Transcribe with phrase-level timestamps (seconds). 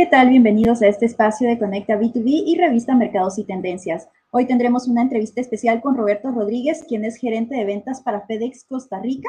[0.00, 0.30] ¿Qué tal?
[0.30, 4.08] Bienvenidos a este espacio de Conecta B2B y revista Mercados y Tendencias.
[4.30, 8.64] Hoy tendremos una entrevista especial con Roberto Rodríguez, quien es gerente de ventas para FedEx
[8.64, 9.28] Costa Rica.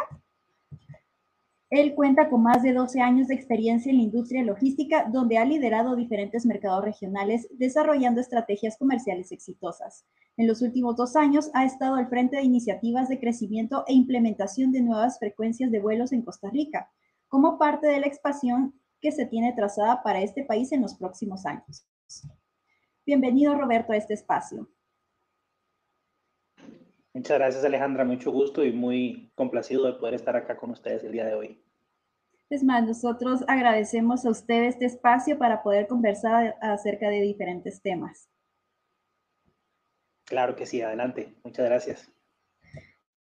[1.70, 5.44] Él cuenta con más de 12 años de experiencia en la industria logística, donde ha
[5.44, 10.06] liderado diferentes mercados regionales, desarrollando estrategias comerciales exitosas.
[10.38, 14.72] En los últimos dos años ha estado al frente de iniciativas de crecimiento e implementación
[14.72, 16.90] de nuevas frecuencias de vuelos en Costa Rica,
[17.28, 21.46] como parte de la expansión que se tiene trazada para este país en los próximos
[21.46, 21.86] años.
[23.06, 24.70] Bienvenido, Roberto, a este espacio.
[27.14, 28.06] Muchas gracias, Alejandra.
[28.06, 31.62] Mucho gusto y muy complacido de poder estar acá con ustedes el día de hoy.
[32.50, 38.30] Es más, nosotros agradecemos a usted este espacio para poder conversar acerca de diferentes temas.
[40.26, 41.36] Claro que sí, adelante.
[41.44, 42.12] Muchas gracias.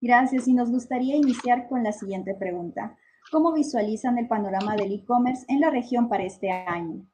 [0.02, 0.48] Gracias.
[0.48, 2.98] Y nos gustaría iniciar con la siguiente pregunta.
[3.32, 7.06] ¿Cómo visualizan el panorama del e-commerce en la región para este año?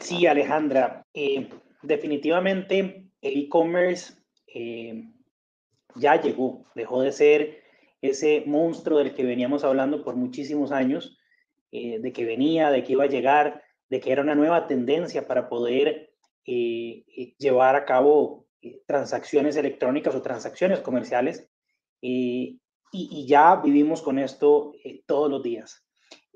[0.00, 1.48] Sí, Alejandra, eh,
[1.82, 4.14] definitivamente el e-commerce
[4.46, 5.08] eh,
[5.94, 7.62] ya llegó, dejó de ser
[8.00, 11.18] ese monstruo del que veníamos hablando por muchísimos años,
[11.72, 15.26] eh, de que venía, de que iba a llegar, de que era una nueva tendencia
[15.26, 16.12] para poder
[16.46, 18.46] llevar a cabo
[18.86, 21.46] transacciones electrónicas o transacciones comerciales
[22.00, 22.62] y,
[22.92, 25.84] ya vivimos con esto eh, todos los días.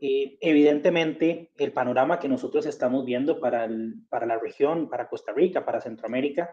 [0.00, 3.68] Eh, evidentemente, el panorama que nosotros estamos viendo para,
[4.08, 6.52] para la región, para Costa Rica, para Centroamérica,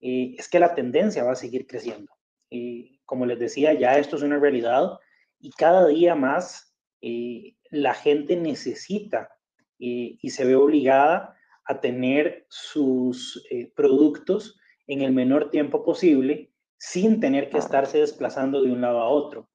[0.00, 2.12] eh, es que la tendencia va a seguir creciendo.
[3.04, 4.98] como les decía, ya esto es una realidad
[5.40, 6.74] y cada día más
[7.70, 9.28] la gente necesita
[9.78, 17.50] y se ve obligada a tener sus productos en el menor tiempo posible sin tener
[17.50, 19.48] que estarse desplazando de un lado a otro.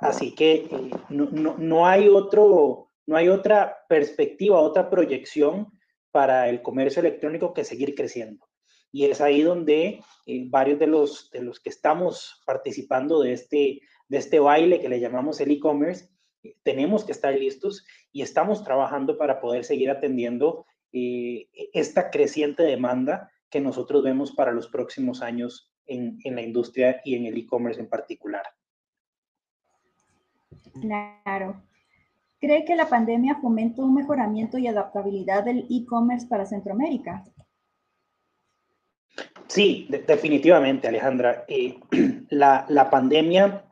[0.00, 5.68] así que eh, no, hay otro, no hay otra perspectiva, otra proyección
[6.10, 8.46] para el comercio electrónico que seguir creciendo.
[8.92, 13.80] Y es ahí donde eh, varios de los, de los que estamos participando de este,
[14.08, 16.08] de este baile que le llamamos el e-commerce,
[16.42, 23.30] eh, tenemos que estar listos y estamos trabajando para poder seguir atendiendo esta creciente demanda
[23.50, 27.88] que nosotros vemos para los próximos años en, la industria y en el e-commerce en
[27.88, 28.44] particular.
[30.80, 31.62] Claro.
[32.38, 37.24] ¿Cree que la pandemia fomentó un mejoramiento y adaptabilidad del e-commerce para Centroamérica?
[39.46, 41.44] Sí, definitivamente, Alejandra.
[41.48, 41.78] Eh,
[42.30, 43.64] la, la, pandemia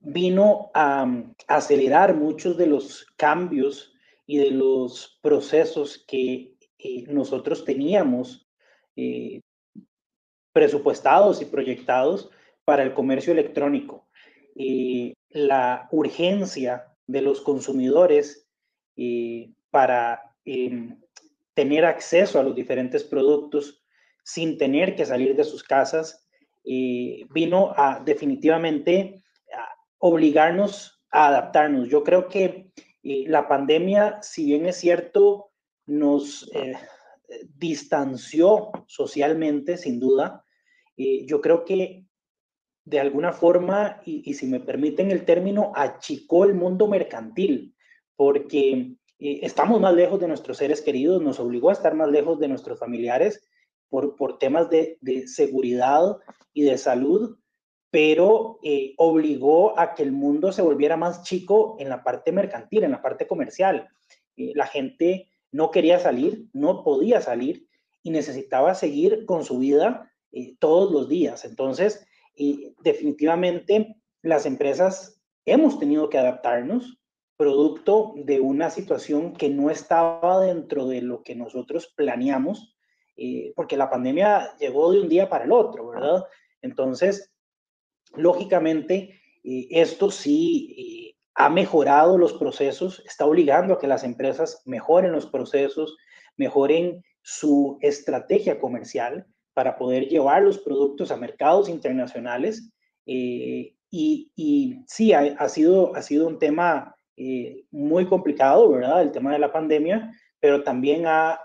[0.00, 1.06] vino a,
[1.48, 3.94] acelerar muchos de los cambios
[4.26, 8.48] y de los procesos que eh, nosotros teníamos
[8.96, 9.40] eh,
[10.56, 12.30] presupuestados y proyectados
[12.64, 14.08] para el comercio electrónico.
[14.54, 18.48] Eh, la urgencia de los consumidores
[18.96, 20.34] eh, para
[21.52, 23.84] tener acceso a los diferentes productos
[24.24, 26.26] sin tener que salir de sus casas
[26.64, 29.22] eh, vino a definitivamente
[29.98, 31.90] obligarnos a adaptarnos.
[31.90, 32.70] Yo creo que
[33.02, 35.50] la pandemia, si bien es cierto,
[35.84, 36.50] nos
[37.58, 40.44] distanció socialmente, sin duda,
[40.96, 42.06] eh, yo creo que
[42.84, 47.74] de alguna forma, y, si me permiten el término, achicó el mundo mercantil,
[48.14, 52.38] porque eh, estamos más lejos de nuestros seres queridos, nos obligó a estar más lejos
[52.38, 53.44] de nuestros familiares
[53.88, 56.16] por, por temas de, seguridad
[56.52, 57.36] y de salud,
[57.90, 62.84] pero eh, obligó a que el mundo se volviera más chico en la parte mercantil,
[62.84, 63.88] en la parte comercial.
[64.36, 67.66] la gente no quería salir, no podía salir
[68.02, 71.46] y necesitaba seguir con su vida eh, todos los días.
[71.46, 72.06] Entonces,
[72.82, 77.00] definitivamente las empresas hemos tenido que adaptarnos
[77.38, 82.76] producto de una situación que no estaba dentro de lo que nosotros planeamos,
[83.16, 86.24] eh, porque la pandemia llegó de un día para el otro, ¿verdad?
[86.60, 87.32] Entonces,
[88.14, 95.12] lógicamente, eh, esto sí ha mejorado los procesos, está obligando a que las empresas mejoren
[95.12, 95.96] los procesos,
[96.36, 99.26] mejoren su estrategia comercial
[99.56, 102.70] para poder llevar los productos a mercados internacionales.
[103.06, 109.00] Eh, y, y, sí, ha, sido, ha sido un tema eh, muy complicado, ¿verdad?
[109.00, 111.40] El tema de la pandemia, pero también ha,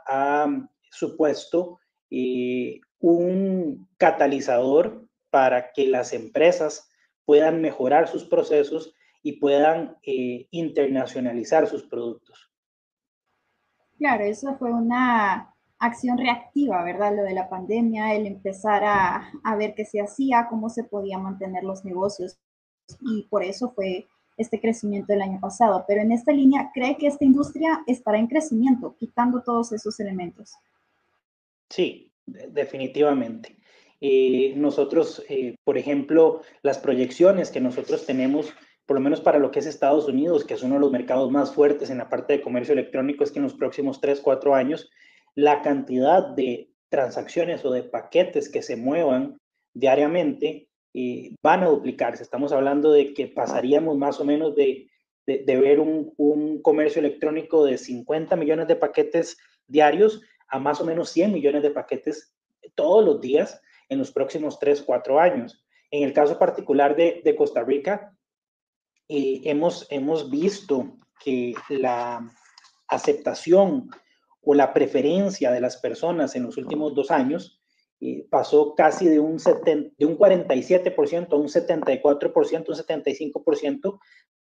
[0.89, 1.79] supuesto
[2.09, 6.89] eh, un catalizador para que las empresas
[7.23, 8.93] puedan mejorar sus procesos
[9.23, 12.51] y puedan internacionalizar sus productos.
[13.97, 15.50] Claro, eso fue una
[15.81, 17.15] acción reactiva, ¿verdad?
[17.15, 21.63] Lo de la pandemia, el empezar a, ver qué se hacía, cómo se podían mantener
[21.63, 22.37] los negocios.
[23.01, 24.07] Y por eso fue
[24.37, 28.27] este crecimiento del año pasado, pero en esta línea, ¿cree que esta industria estará en
[28.27, 30.53] crecimiento, quitando todos esos elementos?
[31.69, 33.57] Sí, definitivamente.
[33.99, 38.53] Eh, nosotros, eh, por ejemplo, las proyecciones que nosotros tenemos,
[38.85, 41.31] por lo menos para lo que es Estados Unidos, que es uno de los mercados
[41.31, 44.55] más fuertes en la parte de comercio electrónico, es que en los próximos 3, 4
[44.55, 44.89] años,
[45.35, 49.39] la cantidad de transacciones o de paquetes que se muevan
[49.73, 52.21] diariamente eh, van a duplicarse.
[52.21, 54.89] Estamos hablando de que pasaríamos más o menos de,
[55.25, 59.37] de, ver un, un, comercio electrónico de 50 millones de paquetes
[59.67, 62.35] diarios a más o menos 100 millones de paquetes
[62.75, 65.63] todos los días en los próximos 3, 4 años.
[65.91, 68.13] En el caso particular de, de Costa Rica,
[69.07, 72.29] eh, hemos, hemos visto que la
[72.87, 73.89] aceptación
[74.43, 77.61] o la preferencia de las personas en los últimos dos años
[78.29, 83.99] pasó casi de un, de un 47% a un 74%, un 75%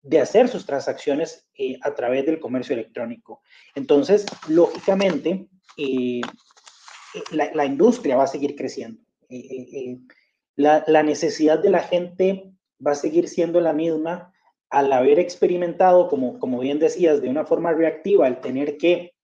[0.02, 3.42] de hacer sus transacciones eh, a través del comercio electrónico.
[3.74, 6.20] Entonces, lógicamente, eh,
[7.30, 9.00] la, la, industria va a seguir creciendo.
[9.28, 9.98] Eh,
[10.56, 12.52] la, la, necesidad de la gente
[12.84, 14.32] va a seguir siendo la misma
[14.70, 19.14] al haber experimentado, como, como bien decías, de una forma reactiva, el tener que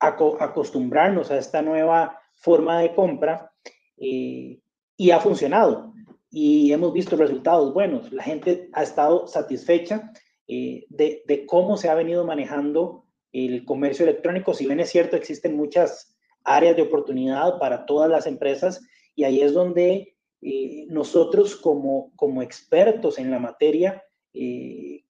[0.00, 3.52] acostumbrarnos a esta nueva forma de compra
[3.96, 4.60] eh,
[4.96, 5.92] y ha funcionado.
[6.30, 8.10] Y hemos visto resultados buenos.
[8.12, 10.12] La gente ha estado satisfecha
[10.48, 14.54] eh, de, cómo se ha venido manejando el comercio electrónico.
[14.54, 18.80] Si bien es cierto, existen muchas áreas de oportunidad para todas las empresas
[19.14, 25.04] y ahí es donde eh, nosotros como, como expertos en la materia y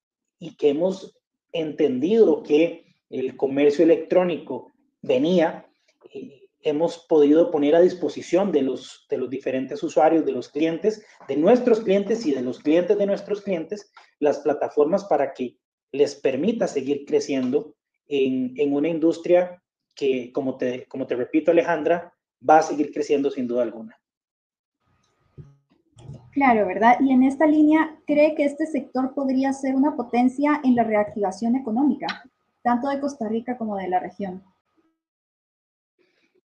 [0.56, 1.14] que hemos
[1.52, 4.72] entendido que el comercio electrónico
[5.02, 5.66] venía,
[6.14, 11.04] eh, hemos podido poner a disposición de los, de los diferentes usuarios, de los clientes,
[11.26, 15.56] de nuestros clientes y de los clientes de nuestros clientes, las plataformas para que
[15.92, 17.74] les permita seguir creciendo
[18.06, 19.62] en, en una industria
[19.94, 22.14] que, como te, como te repito, Alejandra,
[22.48, 24.00] va a seguir creciendo sin duda alguna.
[26.32, 26.96] Claro, ¿verdad?
[27.00, 31.56] Y en esta línea, ¿cree que este sector podría ser una potencia en la reactivación
[31.56, 32.06] económica,
[32.62, 34.42] tanto de Costa Rica como de la región?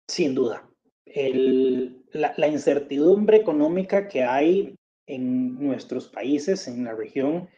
[0.08, 0.68] Sin duda.
[1.06, 4.76] la, incertidumbre económica que hay
[5.08, 7.50] en nuestros países, en la región,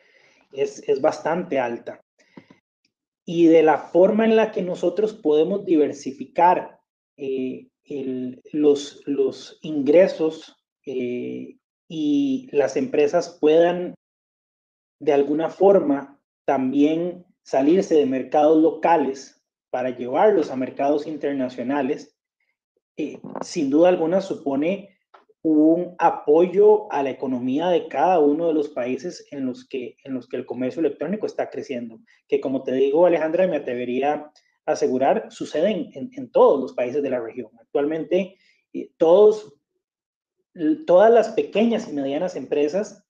[0.52, 2.02] es, bastante alta.
[3.26, 6.80] Y de la forma en la que nosotros podemos diversificar
[7.18, 7.70] eh,
[8.52, 10.56] los, los, ingresos
[10.86, 11.58] eh,
[11.88, 13.94] y las empresas puedan
[15.00, 22.16] de alguna forma también salirse de mercados locales para llevarlos a mercados internacionales,
[22.98, 24.90] eh, sin duda alguna supone
[25.42, 30.14] un apoyo a la economía de cada uno de los países en los que, en
[30.14, 32.00] los que el comercio electrónico está creciendo,
[32.30, 34.32] que como te digo Alejandra, me atrevería
[34.66, 37.52] a asegurar, suceden en, todos los países de la región.
[37.60, 38.38] Actualmente,
[38.72, 39.54] eh, todos,
[40.88, 43.03] todas las pequeñas y medianas empresas,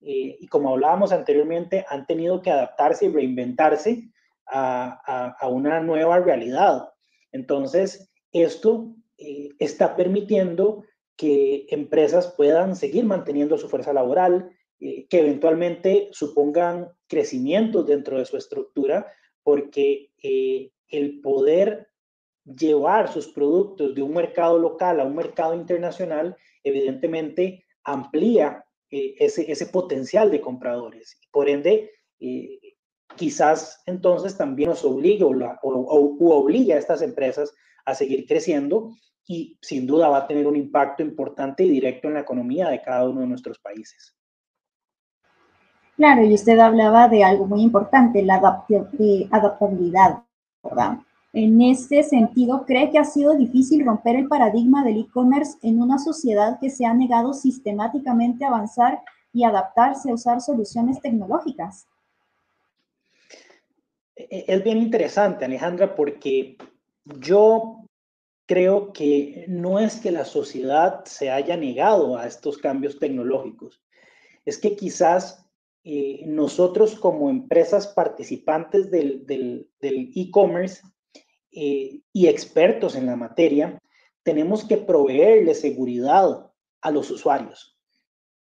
[0.00, 4.10] eh, y como hablábamos anteriormente, han tenido que adaptarse y reinventarse
[4.46, 6.88] a, una nueva realidad.
[7.32, 10.84] Entonces, esto eh, está permitiendo
[11.16, 14.50] que empresas puedan seguir manteniendo su fuerza laboral,
[14.80, 19.12] eh, que eventualmente supongan crecimiento dentro de su estructura,
[19.42, 21.88] porque el poder
[22.44, 29.66] llevar sus productos de un mercado local a un mercado internacional, evidentemente amplía ese, ese
[29.66, 31.20] potencial de compradores.
[31.30, 31.90] Por ende,
[33.16, 37.54] quizás entonces también nos obligue o, o, obliga a estas empresas
[37.84, 38.90] a seguir creciendo
[39.26, 42.80] y sin duda va a tener un impacto importante y directo en la economía de
[42.80, 44.14] cada uno de nuestros países.
[45.96, 50.22] Claro, y usted hablaba de algo muy importante, la eh, adaptabilidad,
[50.62, 50.98] ¿verdad?
[51.34, 55.98] En este sentido, ¿cree que ha sido difícil romper el paradigma del e-commerce en una
[55.98, 61.86] sociedad que se ha negado sistemáticamente a avanzar y adaptarse a usar soluciones tecnológicas?
[64.16, 66.56] E-, e-, es bien interesante, Alejandra, porque
[67.04, 67.84] yo
[68.46, 73.82] creo que no es que la sociedad se haya negado a estos cambios tecnológicos,
[74.46, 75.44] es que quizás
[75.84, 80.82] eh, nosotros como empresas participantes del e-commerce
[81.52, 83.80] eh, y expertos en la materia,
[84.22, 86.50] tenemos que proveerle seguridad
[86.80, 87.78] a los usuarios.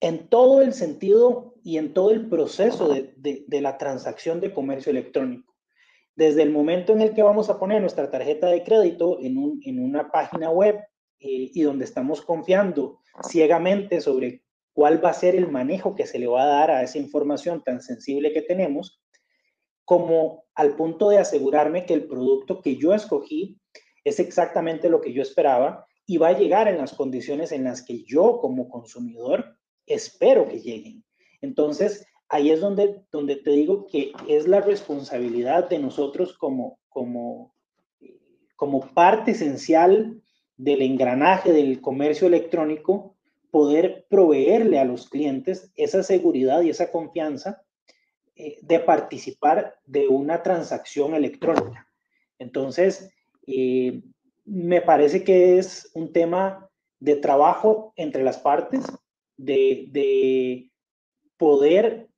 [0.01, 5.55] En todo el sentido y en todo el proceso de la transacción de comercio electrónico.
[6.17, 9.37] Desde el momento en el que vamos a poner nuestra tarjeta de crédito en,
[9.81, 10.77] una página web
[11.19, 14.43] eh, y donde estamos confiando ciegamente sobre
[14.73, 17.63] cuál va a ser el manejo que se le va a dar a esa información
[17.65, 19.01] tan sensible que tenemos,
[19.85, 23.59] como al punto de asegurarme que el producto que yo escogí
[24.05, 27.83] es exactamente lo que yo esperaba y va a llegar en las condiciones en las
[27.83, 31.05] que yo como consumidor espero que lleguen.
[31.41, 37.55] Entonces, ahí es donde, donde te digo que es la responsabilidad de nosotros como, como,
[38.57, 40.23] como parte esencial
[40.57, 43.17] del engranaje del comercio electrónico,
[43.51, 47.64] poder proveerle a los clientes esa seguridad y esa confianza
[48.37, 51.87] eh, de participar de una transacción electrónica.
[52.39, 53.11] Entonces,
[53.47, 54.03] eh,
[54.45, 58.85] me parece que es un tema de trabajo entre las partes,
[59.37, 60.71] de,
[61.37, 62.09] poder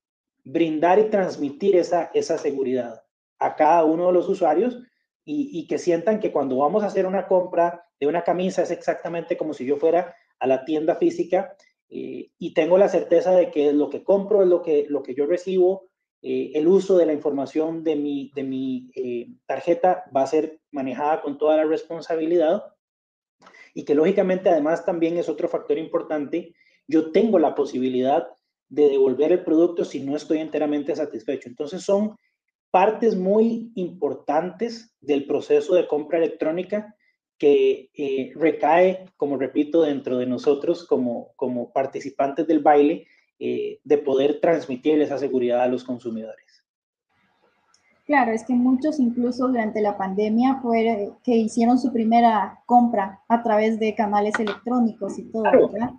[0.45, 3.03] brindar y transmitir esa, esa seguridad
[3.39, 4.79] a cada uno de los usuarios
[5.25, 9.37] y, que sientan que cuando vamos a hacer una compra de una camisa es exactamente
[9.37, 11.57] como si yo fuera a la tienda física
[11.89, 15.15] eh, y tengo la certeza de que lo que compro es lo que, lo que
[15.15, 15.89] yo recibo
[16.29, 20.59] eh, el uso de la información de mi, de mi eh, tarjeta va a ser
[20.73, 22.65] manejada con toda la responsabilidad
[23.75, 26.53] y que lógicamente además también es otro factor importante.
[26.89, 28.27] Yo tengo la posibilidad
[28.69, 31.49] de devolver el producto si no estoy enteramente satisfecho.
[31.49, 32.17] Entonces son
[32.73, 36.97] partes muy importantes del proceso de compra electrónica
[37.39, 43.07] que eh, recae, como repito, dentro de nosotros como, como participantes del baile
[43.39, 46.65] eh, de poder transmitir esa seguridad a los consumidores.
[48.07, 53.43] Claro, es que muchos incluso durante la pandemia fue que hicieron su primera compra a
[53.43, 55.91] través de canales electrónicos y todo, ¿verdad?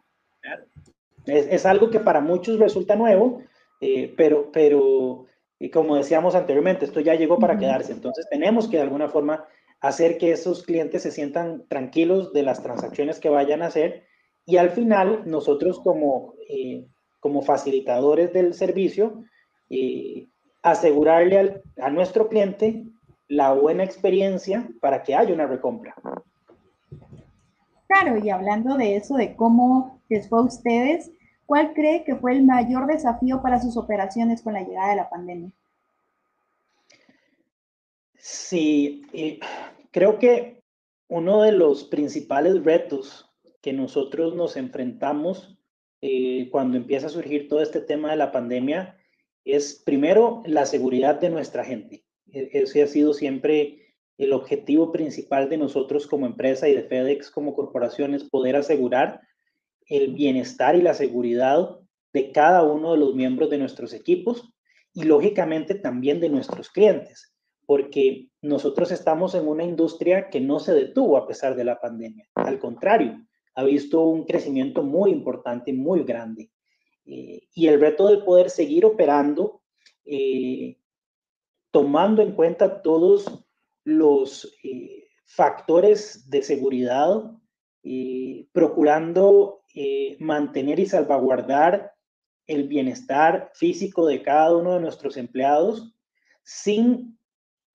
[1.26, 3.42] Es, algo que para muchos resulta nuevo,
[3.82, 5.26] eh, pero, pero
[5.74, 7.92] como decíamos anteriormente, esto ya llegó para quedarse.
[7.92, 9.46] Entonces tenemos que de alguna forma
[9.82, 14.06] hacer que esos clientes se sientan tranquilos de las transacciones que vayan a hacer
[14.46, 16.86] y al final nosotros como eh,
[17.28, 19.26] como facilitadores del servicio,
[19.68, 20.30] y
[20.64, 22.86] asegurarle a nuestro cliente
[23.28, 25.94] la buena experiencia para que haya una recompra.
[27.88, 31.12] Claro, y hablando de eso, de cómo les fue a ustedes,
[31.46, 35.10] ¿cuál cree que fue el mayor desafío para sus operaciones con la llegada de la
[35.10, 35.52] pandemia?
[38.18, 39.06] Sí,
[39.92, 40.62] creo que
[41.10, 43.30] uno de los principales retos
[43.62, 45.57] que nosotros nos enfrentamos
[46.02, 48.98] eh, cuando empieza a surgir todo este tema de la pandemia
[49.46, 52.04] es primero la seguridad de nuestra gente.
[52.32, 57.32] E-, ese ha sido siempre el objetivo principal de nosotros como empresa y de FedEx
[57.32, 59.22] como corporación es poder asegurar
[59.86, 61.78] el bienestar y la seguridad
[62.14, 64.52] de cada uno de los miembros de nuestros equipos
[64.94, 67.34] y lógicamente también de nuestros clientes,
[67.66, 72.28] porque nosotros estamos en una industria que no se detuvo a pesar de la pandemia.
[72.34, 73.27] Al contrario,
[73.58, 76.52] ha visto un crecimiento muy importante, muy grande.
[77.06, 79.64] Eh, y el reto de poder seguir operando,
[80.06, 80.78] eh,
[81.72, 83.44] tomando en cuenta todos
[83.84, 87.32] los eh, factores de seguridad,
[88.52, 89.62] procurando
[90.20, 91.94] mantener y salvaguardar
[92.46, 95.96] el bienestar físico de cada uno de nuestros empleados
[96.44, 97.18] sin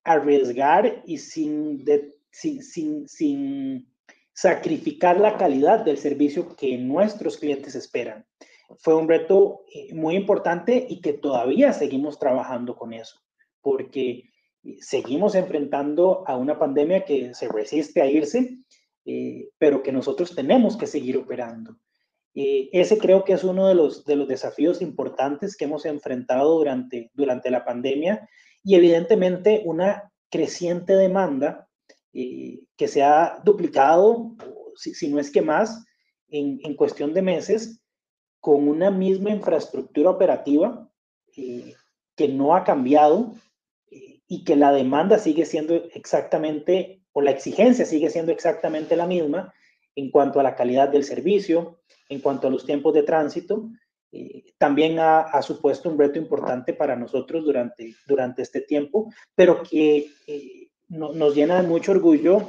[0.04, 1.82] arriesgar y sin,
[2.30, 3.91] sin, sin
[4.32, 8.26] sacrificar la calidad del servicio que nuestros clientes esperan.
[8.78, 13.20] Fue un reto eh, muy importante y que todavía seguimos trabajando con eso,
[13.60, 14.30] porque
[14.64, 18.58] eh, seguimos enfrentando a una pandemia que se resiste a irse,
[19.04, 21.76] eh, pero que nosotros tenemos que seguir operando.
[22.34, 27.10] ese creo que es uno de los, de los desafíos importantes que hemos enfrentado durante,
[27.12, 28.26] durante la pandemia
[28.64, 31.68] y evidentemente una creciente demanda
[32.14, 34.36] eh, que se ha duplicado,
[34.76, 35.82] si, no es que más,
[36.28, 37.80] en, en, cuestión de meses,
[38.38, 40.90] con una misma infraestructura operativa
[41.36, 41.74] eh,
[42.14, 43.32] que no ha cambiado
[43.90, 49.06] eh, y que la demanda sigue siendo exactamente, o la exigencia sigue siendo exactamente la
[49.06, 49.54] misma
[49.94, 53.70] en cuanto a la calidad del servicio, en cuanto a los tiempos de tránsito,
[54.58, 60.10] también ha, ha, supuesto un reto importante para nosotros durante, durante este tiempo, pero que
[60.92, 62.48] nos llena de mucho orgullo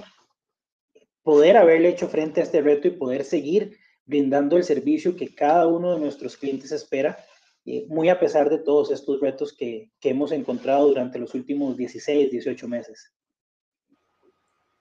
[1.23, 5.67] poder haberle hecho frente a este reto y poder seguir brindando el servicio que cada
[5.67, 7.17] uno de nuestros clientes espera,
[7.65, 11.77] eh, muy a pesar de todos estos retos que, que hemos encontrado durante los últimos
[11.77, 13.13] 16, 18 meses.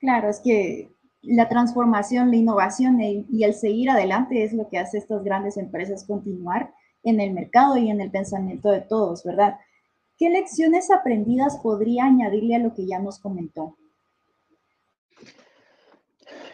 [0.00, 0.90] Claro, es que
[1.22, 6.04] la transformación, la innovación y el seguir adelante es lo que hace estas grandes empresas
[6.04, 9.60] continuar en el mercado y en el pensamiento de todos, ¿verdad?
[10.22, 13.76] ¿Qué lecciones aprendidas podría añadirle a lo que ya nos comentó?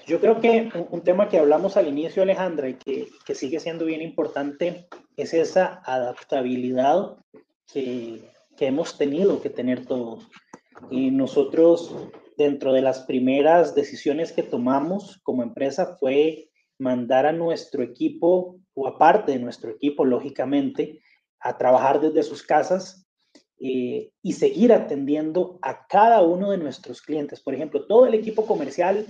[0.07, 3.85] Yo creo que un, tema que hablamos al inicio, Alejandra, y que, que, sigue siendo
[3.85, 7.19] bien importante, es esa adaptabilidad
[7.71, 10.27] que, que hemos tenido que tener todos.
[10.91, 11.95] Y nosotros,
[12.39, 16.49] dentro de las primeras decisiones que tomamos como empresa, fue
[16.79, 21.03] mandar a nuestro equipo, o aparte de nuestro equipo, lógicamente,
[21.39, 23.05] a trabajar desde sus casas
[23.61, 27.41] eh, y seguir atendiendo a cada uno de nuestros clientes.
[27.41, 29.05] Por ejemplo, todo el equipo comercial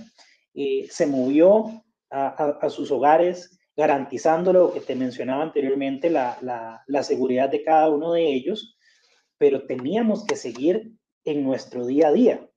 [0.55, 7.63] eh, se movió a, sus hogares, garantizando lo que te mencionaba anteriormente, la, seguridad de
[7.63, 8.75] cada uno de ellos,
[9.37, 10.93] pero teníamos que seguir
[11.25, 12.49] en nuestro día a día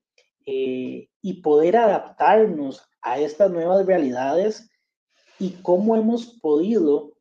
[0.47, 4.67] eh, y poder adaptarnos a estas nuevas realidades
[5.37, 7.11] y cómo hemos podido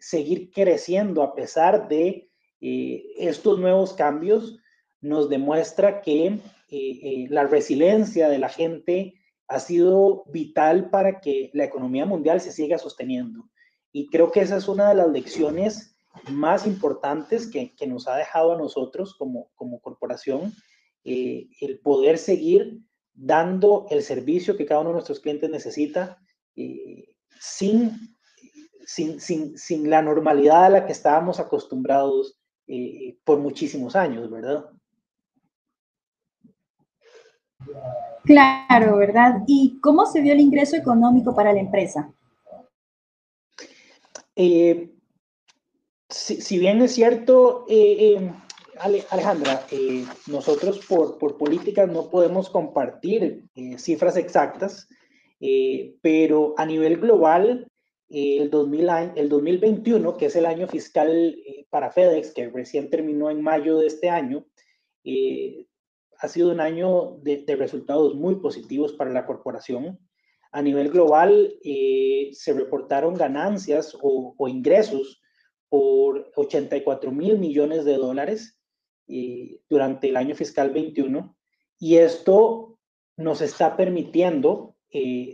[0.00, 2.28] seguir creciendo a pesar de
[2.66, 4.58] eh, estos nuevos cambios
[5.02, 6.40] nos demuestra que eh,
[6.70, 12.52] eh, la resiliencia de la gente ha sido vital para que la economía mundial se
[12.52, 13.50] siga sosteniendo.
[13.92, 15.94] Y creo que esa es una de las lecciones
[16.30, 20.54] más importantes que, nos ha dejado a nosotros como, como corporación,
[21.04, 22.80] el poder seguir
[23.12, 26.18] dando el servicio que cada uno de nuestros clientes necesita
[27.38, 28.16] sin,
[28.86, 34.70] sin, sin, sin, la normalidad a la que estábamos acostumbrados eh, por muchísimos años, ¿verdad?
[38.24, 39.42] Claro, ¿verdad?
[39.46, 42.10] ¿Y cómo se vio el ingreso económico para la empresa?
[44.34, 44.90] Eh,
[46.08, 48.32] si, bien es cierto, eh,
[48.78, 49.66] Alejandra,
[50.26, 53.44] nosotros por, por, políticas no podemos compartir
[53.76, 54.88] cifras exactas,
[56.02, 57.68] pero a nivel global,
[58.14, 61.10] el, 2000, el 2021, que es el año fiscal
[61.46, 64.46] eh, para FedEx, que recién terminó en mayo de este año,
[65.02, 65.66] eh,
[66.18, 69.98] ha sido un año de, resultados muy positivos para la corporación.
[70.52, 75.20] A nivel global, eh, se reportaron ganancias o, ingresos
[75.68, 78.60] por 84 mil millones de dólares
[79.68, 81.36] durante el año fiscal 21.
[81.80, 82.78] Y esto
[83.16, 84.76] nos está permitiendo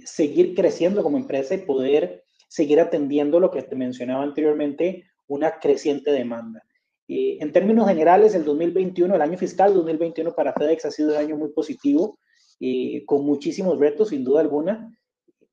[0.06, 6.10] seguir creciendo como empresa y poder seguir atendiendo lo que te mencionaba anteriormente, una creciente
[6.10, 6.64] demanda.
[7.06, 11.18] Eh, en términos generales, el 2021, el año fiscal 2021 para FedEx ha sido un
[11.18, 12.18] año muy positivo,
[12.58, 14.92] eh, con muchísimos retos, sin duda alguna,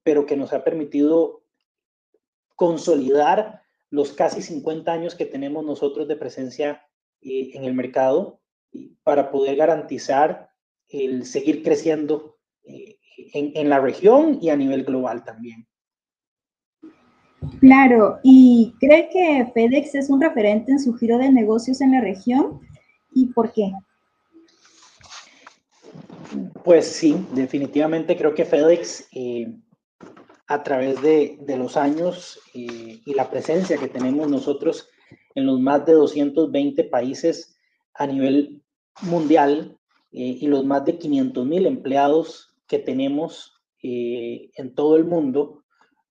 [0.01, 1.43] pero que nos ha permitido
[2.55, 6.81] consolidar los casi 50 años que tenemos nosotros de presencia
[7.21, 8.41] eh, en el mercado
[9.03, 10.49] para poder garantizar
[10.89, 15.67] el seguir creciendo en, en la región y a nivel global también.
[17.59, 22.01] Claro, ¿y cree que FedEx es un referente en su giro de negocios en la
[22.01, 22.61] región?
[23.13, 23.71] ¿Y por qué?
[26.63, 29.53] Pues sí, definitivamente creo que FedEx, eh,
[30.47, 34.89] a través de, los años eh, y la presencia que tenemos nosotros
[35.35, 37.57] en los más de 220 países
[37.93, 38.61] a nivel
[39.01, 39.77] mundial
[40.11, 45.63] eh, y los más de 500 mil empleados que tenemos en todo el mundo,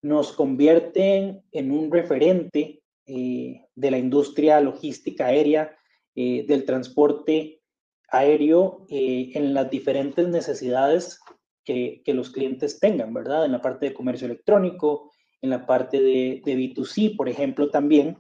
[0.07, 5.77] nos convierten en un referente eh, de la industria logística aérea,
[6.15, 7.61] eh, del transporte
[8.09, 11.19] aéreo eh, en las diferentes necesidades
[11.65, 13.47] que, los clientes tengan, ¿verdad?
[13.47, 15.11] En la parte de comercio electrónico,
[15.43, 18.19] en la parte de, B2C, por ejemplo, también,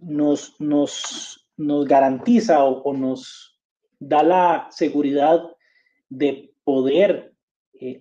[0.00, 3.56] nos, nos, nos garantiza o, nos
[4.00, 5.44] da la seguridad
[6.08, 7.32] de poder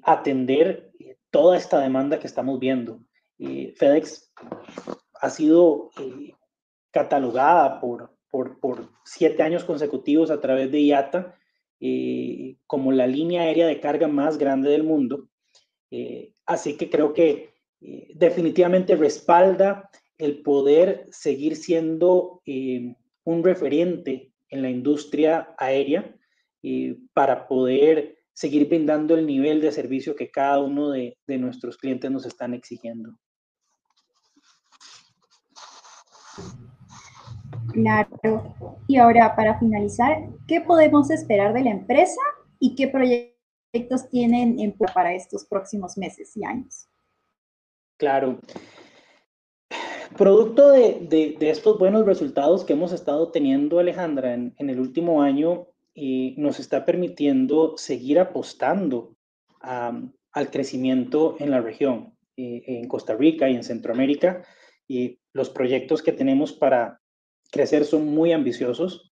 [0.01, 0.84] atender
[1.35, 3.01] toda esta demanda que estamos viendo.
[3.37, 4.31] FedEx
[5.15, 6.33] ha sido eh,
[6.91, 11.37] catalogada por, por, siete años consecutivos a través de IATA
[11.81, 15.27] eh, como la línea aérea de carga más grande del mundo.
[15.91, 22.41] Eh, así que creo que definitivamente respalda el poder seguir siendo
[23.25, 26.15] un referente en la industria aérea
[27.13, 32.25] para poder seguir brindando el nivel de servicio que cada uno de, nuestros clientes nos
[32.25, 33.17] están exigiendo.
[37.71, 38.53] Claro.
[38.87, 40.17] Y ahora, para finalizar,
[40.47, 42.21] ¿qué podemos esperar de la empresa
[42.59, 46.89] y qué proyectos tienen en para estos próximos meses y años?
[47.97, 48.39] Claro.
[50.17, 55.67] Producto de, estos buenos resultados que hemos estado teniendo, Alejandra, en, en el último año,
[55.95, 59.15] y nos está permitiendo seguir apostando
[59.61, 64.45] al crecimiento en la región, eh, en Costa Rica y en Centroamérica.
[64.87, 67.01] Y los proyectos que tenemos para
[67.51, 69.11] crecer son muy ambiciosos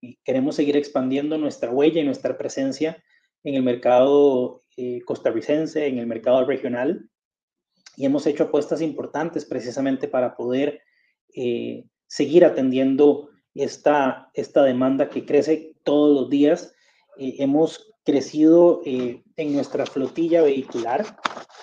[0.00, 3.02] y queremos seguir expandiendo nuestra huella y nuestra presencia
[3.42, 7.10] en el mercado eh, costarricense, en el mercado regional,
[7.96, 10.80] y hemos hecho apuestas importantes precisamente para poder
[11.34, 16.74] eh, seguir atendiendo esta, esta demanda que crece todos los días.
[17.18, 21.04] Eh, hemos crecido en nuestra flotilla vehicular,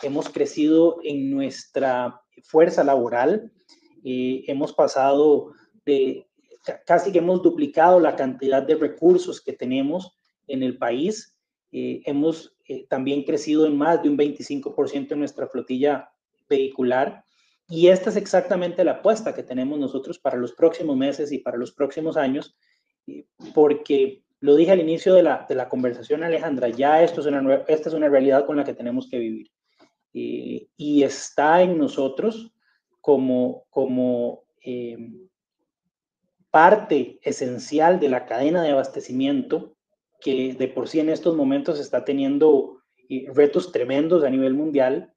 [0.03, 3.51] hemos crecido en nuestra fuerza laboral,
[4.03, 5.51] hemos pasado
[5.83, 6.27] de
[6.85, 11.37] casi que hemos duplicado la cantidad de recursos que tenemos en el país.
[11.71, 16.09] Eh, hemos eh, también crecido en más de un 25% en nuestra flotilla
[16.49, 17.23] vehicular.
[17.67, 21.57] Y esta es exactamente la apuesta que tenemos nosotros para los próximos meses y para
[21.57, 22.57] los próximos años,
[23.07, 27.27] eh, porque lo dije al inicio de la, de la conversación, Alejandra, ya esto es
[27.27, 29.51] una, esta es una realidad con la que tenemos que vivir.
[30.13, 32.51] y está en nosotros
[33.01, 34.43] como, como
[36.51, 39.77] parte esencial de la cadena de abastecimiento
[40.19, 45.13] que de por sí en estos momentos está teniendo eh, retos tremendos a nivel mundial,
[45.13, 45.16] eh,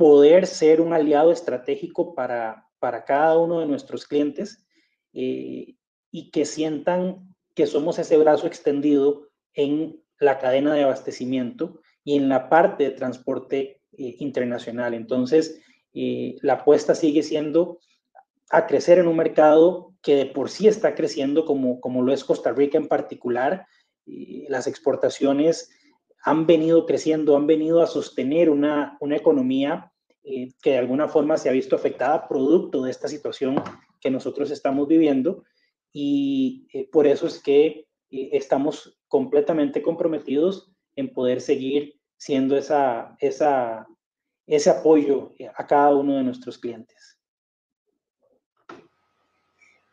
[0.00, 4.66] poder ser un aliado estratégico para, para cada uno de nuestros clientes
[5.12, 5.74] eh,
[6.10, 12.30] y que sientan que somos ese brazo extendido en la cadena de abastecimiento y en
[12.30, 14.94] la parte de transporte internacional.
[14.94, 15.60] Entonces,
[15.92, 17.78] la apuesta sigue siendo
[18.48, 22.24] a crecer en un mercado que de por sí está creciendo, como, como lo es
[22.24, 23.66] Costa Rica en particular.
[24.06, 25.68] las exportaciones
[26.22, 31.38] han venido creciendo, han venido a sostener una, una economía eh, que de alguna forma
[31.38, 33.62] se ha visto afectada producto de esta situación
[34.00, 35.44] que nosotros estamos viviendo.
[35.92, 43.16] Y eh, por eso es que eh, estamos completamente comprometidos en poder seguir siendo esa,
[43.18, 43.86] esa,
[44.46, 47.18] ese apoyo a cada uno de nuestros clientes.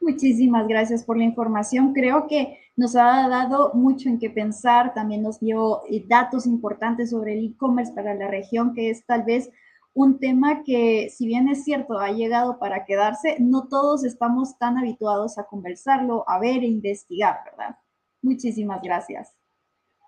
[0.01, 1.93] Muchísimas gracias por la información.
[1.93, 4.93] Creo que nos ha dado mucho en qué pensar.
[4.93, 9.23] También nos dio eh, datos importantes sobre el e-commerce para la región, que es tal
[9.23, 9.49] vez
[9.93, 14.77] un tema que, si bien es cierto, ha llegado para quedarse, no todos estamos tan
[14.77, 17.77] habituados a conversarlo, a ver e investigar, ¿verdad?
[18.21, 19.35] Muchísimas gracias.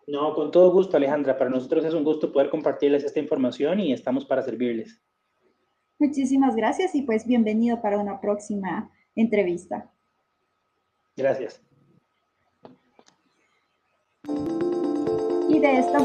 [0.05, 1.37] No, con todo gusto, Alejandra.
[1.37, 5.01] Para nosotros es un gusto poder compartirles esta información y estamos para servirles.
[5.97, 9.91] Muchísimas gracias y pues bienvenido para una próxima entrevista.
[11.17, 11.68] Gracias.
[15.49, 15.99] Y de esta